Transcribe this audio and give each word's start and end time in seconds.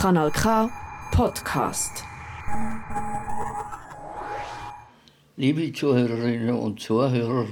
Kanal 0.00 0.30
K 0.30 0.70
Podcast. 1.10 2.04
Liebe 5.36 5.72
Zuhörerinnen 5.72 6.54
und 6.54 6.78
Zuhörer, 6.78 7.46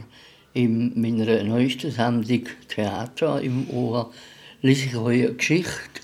in 0.54 0.92
meiner 0.94 1.42
neuesten 1.42 1.90
Sendung 1.90 2.44
Theater 2.68 3.40
im 3.42 3.68
Ohr 3.70 4.12
lese 4.62 4.86
ich 4.86 4.96
euch 4.96 5.24
eine 5.24 5.34
Geschichte 5.34 6.02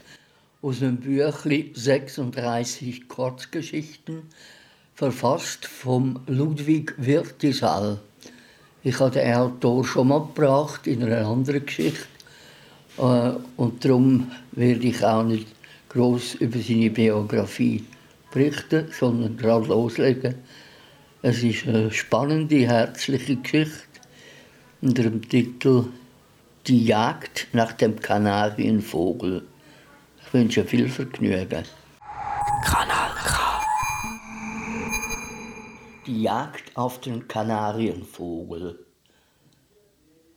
aus 0.62 0.82
einem 0.82 0.96
Büchlein 0.96 1.70
36 1.74 3.06
Kurzgeschichten, 3.06 4.22
verfasst 4.96 5.66
von 5.66 6.18
Ludwig 6.26 6.92
Wirtisal. 6.96 8.00
Ich 8.82 8.98
habe 8.98 9.12
den 9.12 9.32
Autor 9.32 9.84
schon 9.84 10.08
mal 10.08 10.18
gebracht 10.18 10.88
in 10.88 11.04
einer 11.04 11.24
anderen 11.24 11.64
Geschichte 11.64 12.08
äh, 12.98 13.30
und 13.56 13.84
darum 13.84 14.32
werde 14.50 14.88
ich 14.88 15.04
auch 15.04 15.22
nicht 15.22 15.46
groß 15.92 16.34
über 16.36 16.58
seine 16.58 16.90
Biografie 16.90 17.84
berichten, 18.32 18.88
sondern 18.98 19.36
gerade 19.36 19.66
loslegen. 19.66 20.36
Es 21.20 21.42
ist 21.42 21.68
eine 21.68 21.90
spannende, 21.90 22.66
herzliche 22.66 23.36
Geschichte 23.36 24.00
unter 24.80 25.04
dem 25.04 25.28
Titel 25.28 25.86
Die 26.66 26.84
Jagd 26.84 27.48
nach 27.52 27.72
dem 27.72 28.00
Kanarienvogel. 28.00 29.42
Ich 30.24 30.32
wünsche 30.32 30.64
viel 30.64 30.88
Vergnügen. 30.88 31.64
Kanal 32.64 33.10
K. 33.24 33.60
Die 36.06 36.22
Jagd 36.22 36.76
auf 36.76 37.00
den 37.00 37.28
Kanarienvogel. 37.28 38.78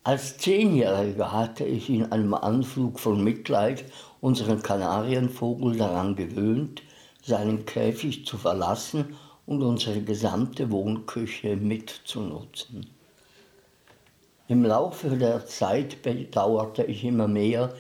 Als 0.04 0.38
Zehnjähriger 0.38 1.32
hatte 1.32 1.64
ich 1.64 1.90
in 1.90 2.12
einem 2.12 2.36
Anflug 2.36 3.00
von 3.00 3.24
Mitleid 3.24 3.86
unseren 4.26 4.64
Kanarienvogel 4.64 5.78
daran 5.78 6.16
gewöhnt, 6.16 6.82
seinen 7.22 7.68
Käfig 7.68 8.26
zu 8.26 8.40
verlassen 8.40 9.16
und 9.46 9.62
unsere 9.62 10.02
gesamte 10.02 10.72
Wohnküche 10.72 11.56
mitzunutzen. 11.56 12.90
Im 14.48 14.66
Laufe 14.66 15.10
der 15.10 15.46
Zeit 15.46 16.02
bedauerte 16.02 16.86
ich 16.86 17.04
immer 17.04 17.28
mehr, 17.28 17.76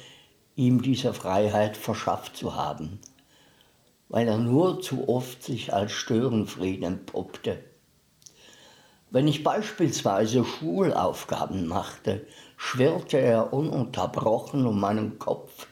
ihm 0.55 0.83
diese 0.83 1.15
Freiheit 1.15 1.77
verschafft 1.77 2.37
zu 2.37 2.53
haben, 2.53 2.99
weil 4.09 4.27
er 4.27 4.37
nur 4.37 4.83
zu 4.83 5.09
oft 5.09 5.41
sich 5.41 5.73
als 5.73 5.93
Störenfried 5.93 6.83
entpuppte. 6.83 7.57
Wenn 9.09 9.27
ich 9.27 9.43
beispielsweise 9.43 10.45
Schulaufgaben 10.45 11.65
machte, 11.65 12.27
schwirrte 12.55 13.17
er 13.17 13.51
ununterbrochen 13.51 14.67
um 14.67 14.79
meinen 14.79 15.17
Kopf 15.17 15.65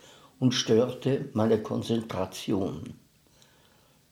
und 0.43 0.53
störte 0.53 1.29
meine 1.31 1.63
Konzentration. 1.63 2.95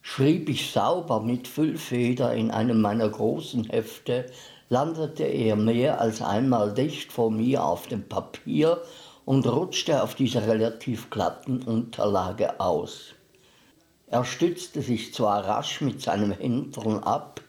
Schrieb 0.01 0.47
ich 0.47 0.71
sauber 0.71 1.19
mit 1.19 1.45
Füllfeder 1.45 2.33
in 2.33 2.51
einem 2.51 2.79
meiner 2.79 3.09
großen 3.09 3.65
Hefte, 3.65 4.27
landete 4.69 5.25
er 5.25 5.57
mehr 5.57 5.99
als 5.99 6.21
einmal 6.21 6.73
dicht 6.73 7.11
vor 7.11 7.31
mir 7.31 7.65
auf 7.65 7.87
dem 7.87 8.07
Papier 8.07 8.81
und 9.25 9.45
rutschte 9.45 10.01
auf 10.01 10.15
dieser 10.15 10.47
relativ 10.47 11.09
glatten 11.09 11.63
Unterlage 11.63 12.61
aus. 12.61 13.07
Er 14.07 14.23
stützte 14.23 14.81
sich 14.81 15.13
zwar 15.13 15.45
rasch 15.45 15.81
mit 15.81 16.01
seinem 16.01 16.31
Hintern 16.31 16.99
ab, 16.99 17.41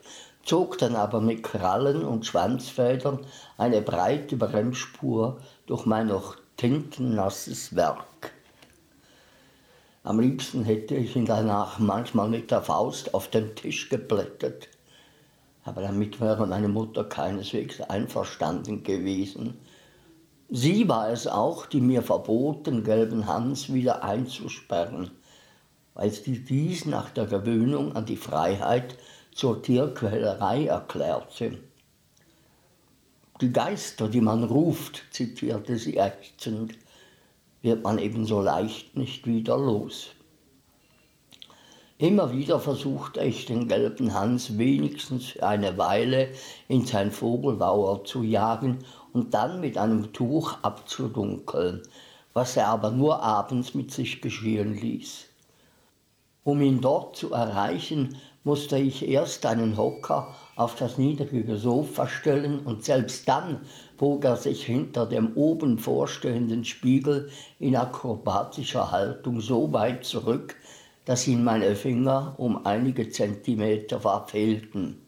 zog 0.43 0.77
dann 0.79 0.97
aber 0.97 1.21
mit 1.21 1.45
Krallen 1.45 2.05
und 2.05 2.27
Schwanzfedern 2.27 3.21
eine 3.59 3.81
breite 3.81 4.37
Bremsspur 4.37 5.41
durch 5.67 5.87
mein 5.87 6.09
noch 6.09 6.35
tintennasses 6.57 7.77
Werk. 7.77 8.33
Am 10.05 10.19
liebsten 10.19 10.65
hätte 10.65 10.97
ich 10.97 11.15
ihn 11.15 11.27
danach 11.27 11.79
manchmal 11.79 12.29
mit 12.29 12.51
der 12.51 12.63
Faust 12.63 13.15
auf 13.15 13.29
den 13.29 13.55
Tisch 13.55 13.89
geblättert, 13.89 14.69
aber 15.63 15.83
damit 15.83 16.21
wäre 16.21 16.45
meine 16.49 16.67
Mutter 16.67 17.05
keineswegs 17.05 17.81
einverstanden 17.81 18.83
gewesen. 18.83 19.55
Sie 20.49 20.89
war 20.89 21.11
es 21.11 21.29
auch, 21.29 21.67
die 21.67 21.81
mir 21.81 22.03
verboten, 22.03 22.83
gelben 22.83 23.29
Hans 23.29 23.73
wieder 23.73 24.03
einzusperren, 24.03 25.13
weil 25.95 26.11
sie 26.11 26.41
dies 26.41 26.85
nach 26.85 27.11
der 27.11 27.27
Gewöhnung 27.27 27.95
an 27.95 28.05
die 28.05 28.17
Freiheit 28.17 28.99
zur 29.33 29.63
Tierquälerei 29.63 30.67
erklärte. 30.67 31.59
Die 33.41 33.53
Geister, 33.53 34.09
die 34.09 34.21
man 34.21 34.43
ruft, 34.43 35.05
zitierte 35.13 35.79
sie 35.79 35.97
ächzend, 35.97 36.75
wird 37.63 37.83
man 37.83 37.99
ebenso 37.99 38.41
leicht 38.43 38.97
nicht 38.97 39.27
wieder 39.27 39.57
los. 39.57 40.11
Immer 41.99 42.33
wieder 42.33 42.59
versuchte 42.59 43.23
ich 43.23 43.47
den 43.47 43.69
gelben 43.69 44.13
Hans 44.13 44.59
wenigstens 44.59 45.39
eine 45.39 45.79
Weile 45.79 46.31
in 46.67 46.85
sein 46.85 47.13
Vogelbauer 47.13 48.05
zu 48.05 48.25
jagen 48.25 48.79
und 49.13 49.35
dann 49.35 49.61
mit 49.61 49.79
einem 49.79 50.13
Tuch 50.13 50.57
abzudunkeln, 50.63 51.83
was 52.33 52.57
er 52.57 52.67
aber 52.69 52.91
nur 52.91 53.23
abends 53.23 53.75
mit 53.75 53.93
sich 53.93 54.21
geschehen 54.21 54.75
ließ. 54.75 55.27
Um 56.43 56.61
ihn 56.61 56.81
dort 56.81 57.15
zu 57.15 57.33
erreichen, 57.33 58.17
musste 58.45 58.77
ich 58.77 59.09
erst 59.09 59.47
einen 59.47 59.77
Hocker 59.77 60.35
auf 60.57 60.75
das 60.75 60.99
niedrige 60.99 61.57
Sofa 61.57 62.09
stellen 62.09 62.61
und 62.61 62.85
selbst 62.85 63.29
dann 63.29 63.61
bog 63.97 64.25
er 64.25 64.37
sich 64.37 64.67
hinter 64.67 65.07
dem 65.07 65.37
oben 65.37 65.79
vorstehenden 65.79 66.65
Spiegel 66.65 67.31
in 67.61 67.77
akrobatischer 67.77 68.91
Haltung 68.91 69.41
so 69.41 69.73
weit 69.73 70.05
zurück, 70.05 70.57
dass 71.05 71.29
ihm 71.29 71.45
meine 71.45 71.77
Finger 71.77 72.35
um 72.37 72.67
einige 72.67 73.09
Zentimeter 73.11 74.01
verfehlten. 74.01 75.07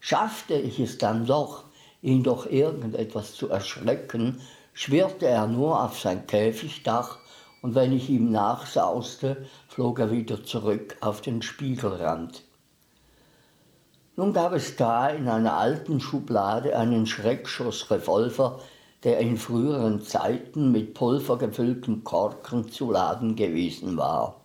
Schaffte 0.00 0.54
ich 0.54 0.80
es 0.80 0.98
dann 0.98 1.26
doch, 1.26 1.64
ihn 2.02 2.22
durch 2.22 2.46
irgendetwas 2.50 3.34
zu 3.34 3.48
erschrecken, 3.48 4.40
schwirrte 4.72 5.26
er 5.26 5.46
nur 5.46 5.82
auf 5.82 6.00
sein 6.00 6.26
Käfigdach 6.26 7.19
und 7.62 7.74
wenn 7.74 7.92
ich 7.92 8.08
ihm 8.08 8.30
nachsauste, 8.30 9.46
flog 9.68 9.98
er 9.98 10.10
wieder 10.10 10.42
zurück 10.44 10.96
auf 11.00 11.20
den 11.20 11.42
Spiegelrand. 11.42 12.42
Nun 14.16 14.32
gab 14.32 14.52
es 14.52 14.76
da 14.76 15.08
in 15.08 15.28
einer 15.28 15.56
alten 15.56 16.00
Schublade 16.00 16.76
einen 16.76 17.06
Schreckschussrevolver, 17.06 18.60
der 19.04 19.18
in 19.18 19.36
früheren 19.36 20.02
Zeiten 20.02 20.72
mit 20.72 20.94
pulvergefüllten 20.94 22.04
Korken 22.04 22.70
zu 22.70 22.92
laden 22.92 23.36
gewesen 23.36 23.96
war. 23.96 24.40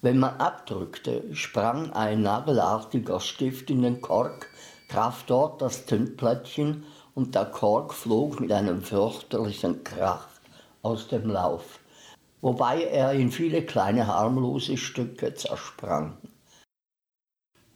Wenn 0.00 0.18
man 0.18 0.36
abdrückte, 0.36 1.24
sprang 1.34 1.92
ein 1.92 2.22
nagelartiger 2.22 3.20
Stift 3.20 3.70
in 3.70 3.82
den 3.82 4.00
Kork, 4.00 4.48
traf 4.88 5.24
dort 5.26 5.60
das 5.60 5.86
Tintplättchen 5.86 6.84
und 7.14 7.34
der 7.34 7.46
Kork 7.46 7.92
flog 7.92 8.40
mit 8.40 8.52
einem 8.52 8.82
fürchterlichen 8.82 9.82
Krach 9.84 10.28
aus 10.82 11.08
dem 11.08 11.28
Lauf 11.28 11.80
wobei 12.40 12.84
er 12.84 13.12
in 13.12 13.30
viele 13.30 13.62
kleine 13.62 14.06
harmlose 14.06 14.76
Stücke 14.76 15.34
zersprang. 15.34 16.16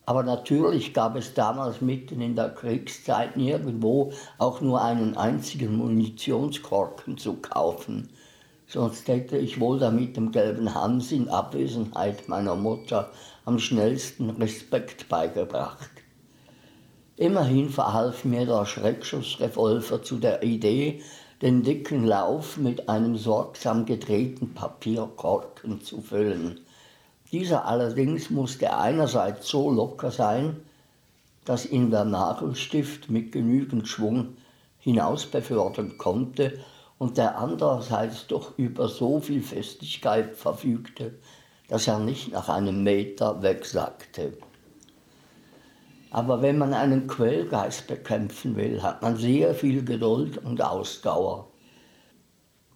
Aber 0.05 0.25
natürlich 0.25 0.95
gab 0.95 1.17
es 1.17 1.35
damals 1.35 1.81
mitten 1.81 2.21
in 2.21 2.35
der 2.35 2.51
Kriegszeit 2.51 3.37
nirgendwo 3.37 4.13
auch 4.39 4.61
nur 4.61 4.83
einen 4.83 5.17
einzigen 5.17 5.77
Munitionskorken 5.77 7.19
zu 7.19 7.35
kaufen. 7.35 8.11
Sonst 8.67 9.07
hätte 9.07 9.37
ich 9.37 9.61
wohl 9.61 9.79
damit 9.79 10.17
dem 10.17 10.33
gelben 10.33 10.75
Hans 10.75 11.13
in 11.13 11.29
Abwesenheit 11.29 12.29
meiner 12.29 12.57
Mutter 12.57 13.11
am 13.45 13.59
schnellsten 13.59 14.31
Respekt 14.31 15.09
beigebracht. 15.09 15.91
Immerhin 17.17 17.69
verhalf 17.69 18.25
mir 18.25 18.47
der 18.47 18.65
Schreckschussrevolver 18.65 20.03
zu 20.03 20.17
der 20.17 20.43
Idee, 20.43 21.03
den 21.43 21.65
dicken 21.65 22.05
Lauf 22.05 22.57
mit 22.57 22.89
einem 22.89 23.17
sorgsam 23.17 23.85
gedrehten 23.85 24.55
Papierkorken 24.55 25.83
zu 25.83 26.01
füllen. 26.01 26.61
Dieser 27.33 27.65
allerdings 27.65 28.31
musste 28.31 28.77
einerseits 28.77 29.49
so 29.49 29.69
locker 29.69 30.13
sein, 30.13 30.61
dass 31.45 31.67
ihn 31.67 31.91
der 31.91 32.05
Nagelstift 32.05 33.11
mit 33.11 33.33
genügend 33.33 33.89
Schwung 33.89 34.37
hinausbefördern 34.79 35.99
konnte 35.99 36.61
und 36.99 37.19
der 37.19 37.37
andererseits 37.37 38.29
doch 38.29 38.57
über 38.57 38.89
so 38.89 39.19
viel 39.19 39.43
Festigkeit 39.43 40.37
verfügte, 40.37 41.15
dass 41.67 41.89
er 41.89 41.99
nicht 41.99 42.31
nach 42.31 42.49
einem 42.49 42.85
Meter 42.85 43.43
wegsackte. 43.43 44.35
Aber 46.15 46.43
wenn 46.43 46.59
man 46.59 46.75
einen 46.75 47.07
Quellgeist 47.07 47.87
bekämpfen 47.87 48.55
will, 48.55 48.83
hat 48.83 49.01
man 49.01 49.17
sehr 49.17 49.55
viel 49.55 49.83
Geduld 49.83 50.37
und 50.37 50.61
Ausdauer. 50.61 51.49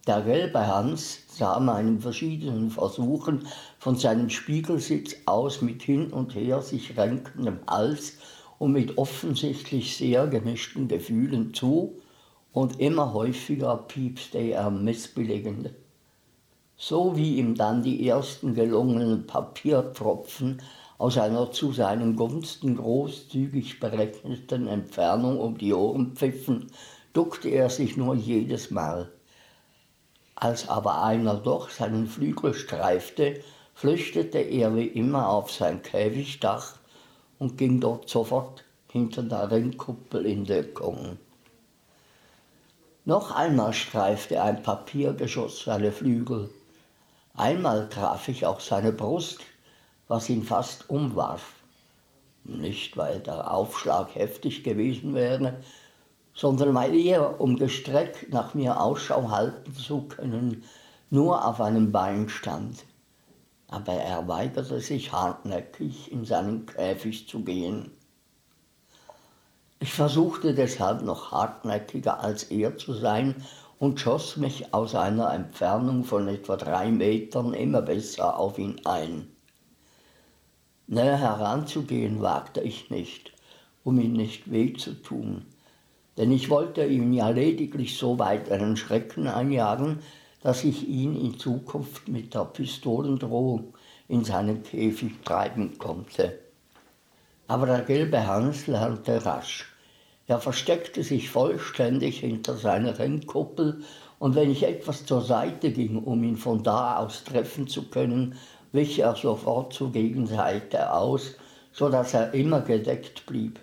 Der 0.06 0.22
gelbe 0.22 0.66
Hans 0.66 1.18
sah 1.28 1.60
meinen 1.60 2.00
verschiedenen 2.00 2.70
Versuchen 2.70 3.46
von 3.78 3.96
seinem 3.96 4.30
Spiegelsitz 4.30 5.16
aus 5.26 5.60
mit 5.60 5.82
hin 5.82 6.14
und 6.14 6.34
her 6.34 6.62
sich 6.62 6.96
renkendem 6.96 7.58
Hals 7.68 8.14
und 8.58 8.72
mit 8.72 8.96
offensichtlich 8.96 9.98
sehr 9.98 10.28
gemischten 10.28 10.88
Gefühlen 10.88 11.52
zu 11.52 12.00
und 12.54 12.80
immer 12.80 13.12
häufiger 13.12 13.76
piepste 13.76 14.38
er 14.38 14.70
missbilligend. 14.70 15.72
so 16.78 17.16
wie 17.16 17.36
ihm 17.36 17.54
dann 17.54 17.82
die 17.82 18.08
ersten 18.08 18.54
gelungenen 18.54 19.26
Papiertropfen 19.26 20.62
aus 20.98 21.18
einer 21.18 21.50
zu 21.52 21.72
seinen 21.72 22.16
Gunsten 22.16 22.76
großzügig 22.76 23.80
berechneten 23.80 24.66
Entfernung 24.66 25.38
um 25.38 25.58
die 25.58 25.74
Ohren 25.74 26.16
pfiffen, 26.16 26.70
duckte 27.12 27.48
er 27.48 27.70
sich 27.70 27.96
nur 27.96 28.14
jedes 28.14 28.70
Mal. 28.70 29.10
Als 30.34 30.68
aber 30.68 31.02
einer 31.02 31.34
doch 31.34 31.70
seinen 31.70 32.06
Flügel 32.06 32.54
streifte, 32.54 33.40
flüchtete 33.74 34.38
er 34.38 34.74
wie 34.74 34.86
immer 34.86 35.28
auf 35.28 35.50
sein 35.50 35.82
Käfigdach 35.82 36.76
und 37.38 37.58
ging 37.58 37.80
dort 37.80 38.08
sofort 38.08 38.64
hinter 38.90 39.22
der 39.22 39.50
Ringkuppel 39.50 40.24
in 40.24 40.44
Deckung. 40.44 41.18
Noch 43.04 43.30
einmal 43.30 43.72
streifte 43.72 44.42
ein 44.42 44.62
Papiergeschoss 44.62 45.64
seine 45.64 45.92
Flügel. 45.92 46.50
Einmal 47.34 47.88
traf 47.88 48.28
ich 48.28 48.46
auch 48.46 48.60
seine 48.60 48.92
Brust, 48.92 49.40
was 50.08 50.28
ihn 50.28 50.42
fast 50.44 50.88
umwarf. 50.90 51.54
Nicht, 52.44 52.96
weil 52.96 53.20
der 53.20 53.50
Aufschlag 53.50 54.14
heftig 54.14 54.62
gewesen 54.62 55.14
wäre, 55.14 55.58
sondern 56.32 56.74
weil 56.74 56.94
er, 56.94 57.40
um 57.40 57.56
gestreckt 57.56 58.32
nach 58.32 58.54
mir 58.54 58.80
Ausschau 58.80 59.30
halten 59.30 59.74
zu 59.74 60.02
können, 60.02 60.62
nur 61.10 61.44
auf 61.44 61.60
einem 61.60 61.90
Bein 61.90 62.28
stand. 62.28 62.84
Aber 63.68 63.94
er 63.94 64.28
weigerte 64.28 64.80
sich 64.80 65.12
hartnäckig, 65.12 66.12
in 66.12 66.24
seinen 66.24 66.66
Käfig 66.66 67.26
zu 67.28 67.40
gehen. 67.40 67.90
Ich 69.80 69.92
versuchte 69.92 70.54
deshalb 70.54 71.02
noch 71.02 71.32
hartnäckiger 71.32 72.20
als 72.20 72.44
er 72.44 72.76
zu 72.76 72.92
sein 72.92 73.34
und 73.78 74.00
schoss 74.00 74.36
mich 74.36 74.72
aus 74.72 74.94
einer 74.94 75.32
Entfernung 75.32 76.04
von 76.04 76.28
etwa 76.28 76.56
drei 76.56 76.90
Metern 76.90 77.54
immer 77.54 77.82
besser 77.82 78.38
auf 78.38 78.58
ihn 78.58 78.80
ein. 78.84 79.35
Näher 80.88 81.18
heranzugehen 81.18 82.22
wagte 82.22 82.60
ich 82.60 82.90
nicht, 82.90 83.32
um 83.82 83.98
ihm 83.98 84.12
nicht 84.12 84.52
weh 84.52 84.72
zu 84.74 84.94
tun, 84.94 85.44
denn 86.16 86.30
ich 86.30 86.48
wollte 86.48 86.86
ihm 86.86 87.12
ja 87.12 87.28
lediglich 87.28 87.98
so 87.98 88.18
weit 88.20 88.50
einen 88.52 88.76
Schrecken 88.76 89.26
einjagen, 89.26 89.98
dass 90.42 90.62
ich 90.62 90.86
ihn 90.86 91.16
in 91.16 91.38
Zukunft 91.40 92.06
mit 92.06 92.34
der 92.34 92.44
Pistolendrohung 92.44 93.74
in 94.06 94.24
seinen 94.24 94.62
Käfig 94.62 95.12
treiben 95.24 95.76
konnte. 95.76 96.38
Aber 97.48 97.66
der 97.66 97.80
gelbe 97.80 98.24
Hans 98.24 98.68
lernte 98.68 99.26
rasch. 99.26 99.72
Er 100.28 100.38
versteckte 100.38 101.02
sich 101.02 101.30
vollständig 101.30 102.20
hinter 102.20 102.56
seiner 102.56 102.98
Rennkuppel 102.98 103.82
und 104.18 104.34
wenn 104.34 104.50
ich 104.50 104.62
etwas 104.62 105.04
zur 105.04 105.20
Seite 105.20 105.70
ging, 105.72 105.98
um 105.98 106.22
ihn 106.24 106.36
von 106.36 106.62
da 106.62 106.96
aus 106.96 107.24
treffen 107.24 107.68
zu 107.68 107.88
können, 107.88 108.36
wich 108.72 108.98
er 108.98 109.16
sofort 109.16 109.72
zur 109.72 109.92
Gegenseite 109.92 110.92
aus, 110.92 111.34
so 111.72 111.88
dass 111.88 112.14
er 112.14 112.32
immer 112.34 112.60
gedeckt 112.60 113.26
blieb. 113.26 113.60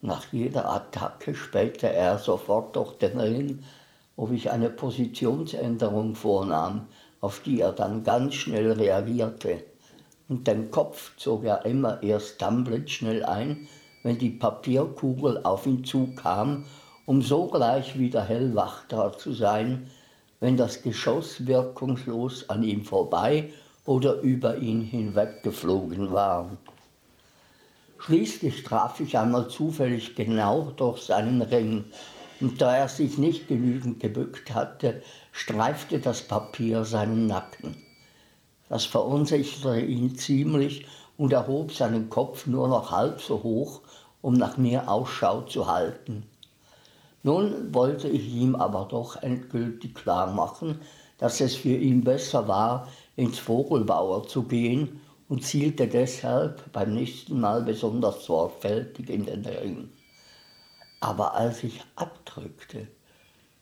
Nach 0.00 0.24
jeder 0.32 0.70
Attacke 0.70 1.34
spähte 1.34 1.88
er 1.88 2.18
sofort 2.18 2.76
durch 2.76 2.92
den 2.98 3.18
Ring, 3.18 3.64
ob 4.16 4.32
ich 4.32 4.50
eine 4.50 4.70
Positionsänderung 4.70 6.14
vornahm, 6.14 6.86
auf 7.20 7.40
die 7.40 7.60
er 7.60 7.72
dann 7.72 8.04
ganz 8.04 8.34
schnell 8.34 8.72
reagierte. 8.72 9.64
Und 10.28 10.46
den 10.46 10.70
Kopf 10.70 11.16
zog 11.16 11.44
er 11.44 11.64
immer 11.64 12.02
erst 12.02 12.40
dann 12.42 12.64
blitzschnell 12.64 13.24
ein, 13.24 13.66
wenn 14.02 14.18
die 14.18 14.30
Papierkugel 14.30 15.40
auf 15.42 15.66
ihn 15.66 15.84
zukam, 15.84 16.64
um 17.06 17.22
sogleich 17.22 17.98
wieder 17.98 18.22
hellwach 18.22 18.84
da 18.88 19.12
zu 19.16 19.32
sein, 19.32 19.90
wenn 20.40 20.56
das 20.56 20.82
Geschoss 20.82 21.46
wirkungslos 21.46 22.50
an 22.50 22.62
ihm 22.62 22.84
vorbei 22.84 23.50
oder 23.84 24.20
über 24.20 24.56
ihn 24.58 24.80
hinweggeflogen 24.82 26.12
war. 26.12 26.50
Schließlich 27.98 28.64
traf 28.64 29.00
ich 29.00 29.16
einmal 29.16 29.48
zufällig 29.48 30.14
genau 30.14 30.72
durch 30.76 31.02
seinen 31.02 31.42
Ring, 31.42 31.84
und 32.40 32.60
da 32.60 32.76
er 32.76 32.88
sich 32.88 33.16
nicht 33.16 33.48
genügend 33.48 34.00
gebückt 34.00 34.54
hatte, 34.54 35.02
streifte 35.32 36.00
das 36.00 36.22
Papier 36.22 36.84
seinen 36.84 37.26
Nacken. 37.26 37.76
Das 38.68 38.84
verunsicherte 38.84 39.80
ihn 39.80 40.16
ziemlich 40.16 40.86
und 41.16 41.32
er 41.32 41.46
hob 41.46 41.72
seinen 41.72 42.10
Kopf 42.10 42.46
nur 42.46 42.68
noch 42.68 42.90
halb 42.90 43.20
so 43.20 43.42
hoch, 43.42 43.80
um 44.20 44.34
nach 44.34 44.56
mir 44.56 44.90
Ausschau 44.90 45.42
zu 45.42 45.66
halten. 45.66 46.24
Nun 47.24 47.72
wollte 47.72 48.06
ich 48.06 48.34
ihm 48.34 48.54
aber 48.54 48.86
doch 48.88 49.22
endgültig 49.22 49.94
klar 49.94 50.32
machen, 50.34 50.82
dass 51.16 51.40
es 51.40 51.56
für 51.56 51.74
ihn 51.74 52.04
besser 52.04 52.46
war, 52.48 52.86
ins 53.16 53.38
Vogelbauer 53.38 54.28
zu 54.28 54.42
gehen 54.42 55.00
und 55.30 55.42
zielte 55.42 55.88
deshalb 55.88 56.70
beim 56.70 56.92
nächsten 56.92 57.40
Mal 57.40 57.62
besonders 57.62 58.26
sorgfältig 58.26 59.08
in 59.08 59.24
den 59.24 59.46
Ring. 59.46 59.88
Aber 61.00 61.34
als 61.34 61.64
ich 61.64 61.80
abdrückte, 61.96 62.88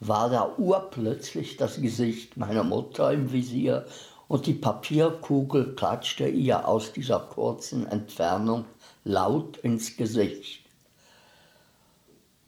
war 0.00 0.28
da 0.28 0.56
urplötzlich 0.58 1.56
das 1.56 1.80
Gesicht 1.80 2.36
meiner 2.36 2.64
Mutter 2.64 3.12
im 3.12 3.30
Visier 3.30 3.86
und 4.26 4.46
die 4.46 4.54
Papierkugel 4.54 5.76
klatschte 5.76 6.26
ihr 6.26 6.66
aus 6.66 6.92
dieser 6.92 7.20
kurzen 7.20 7.86
Entfernung 7.86 8.64
laut 9.04 9.58
ins 9.58 9.96
Gesicht. 9.96 10.61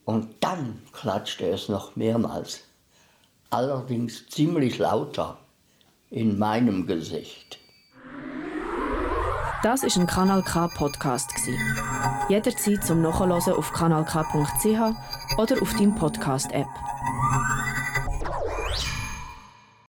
Und 0.05 0.35
dann 0.41 0.83
klatschte 0.93 1.47
es 1.49 1.69
noch 1.69 1.97
mehrmals, 1.97 2.61
allerdings 3.51 4.27
ziemlich 4.29 4.79
lauter 4.79 5.39
in 6.11 6.39
meinem 6.39 6.87
Gesicht. 6.87 7.59
Das 9.63 9.83
ist 9.83 9.97
ein 9.97 10.07
Kanal 10.07 10.43
K 10.43 10.69
Podcast 10.69 11.31
Jederzeit 12.29 12.85
zum 12.85 13.01
Nachhören 13.01 13.33
auf 13.33 13.73
kanalk.ch 13.73 15.39
oder 15.39 15.63
auf 15.63 15.73
deinem 15.73 15.95
Podcast 15.95 16.53
App. 16.53 16.69